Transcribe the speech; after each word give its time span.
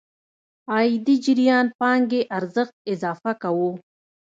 عايدي 0.73 1.15
جريان 1.25 1.65
پانګې 1.79 2.21
ارزښت 2.37 2.75
اضافه 2.93 3.31
کوو. 3.41 3.71